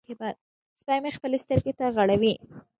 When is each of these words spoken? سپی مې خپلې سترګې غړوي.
سپی 0.81 0.97
مې 1.03 1.11
خپلې 1.17 1.37
سترګې 1.43 1.73
غړوي. 1.95 2.33